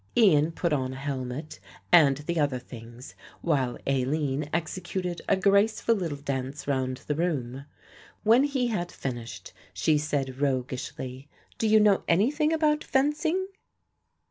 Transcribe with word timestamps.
Ian 0.17 0.51
put 0.51 0.73
on 0.73 0.93
a 0.93 0.95
helmet 0.95 1.59
and 1.91 2.17
the 2.17 2.39
other 2.39 2.57
things 2.57 3.13
while 3.41 3.77
Aline 3.85 4.49
executed 4.51 5.21
a 5.29 5.37
graceful 5.37 5.93
little 5.93 6.17
dance 6.17 6.67
round 6.67 7.03
the 7.05 7.13
room. 7.13 7.65
When 8.23 8.45
he 8.45 8.69
had 8.69 8.91
finished 8.91 9.53
she 9.75 9.99
said 9.99 10.41
roguishly, 10.41 11.27
"Do 11.59 11.67
you 11.67 11.79
know 11.79 12.01
anything 12.07 12.51
about 12.51 12.83
fencing? 12.83 13.45